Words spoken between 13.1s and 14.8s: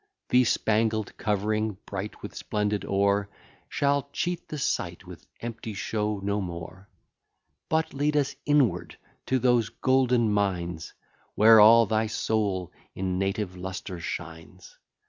native lustre shines.